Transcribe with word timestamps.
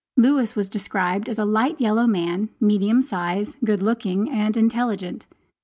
Lewis 0.17 0.55
was 0.55 0.67
described 0.67 1.29
as 1.29 1.37
a 1.37 1.45
light 1.45 1.79
yellow 1.79 2.07
man, 2.07 2.49
medium 2.59 3.03
size, 3.03 3.55
good 3.63 3.83
looking, 3.83 4.31
and 4.31 4.57
intelligent. 4.57 5.27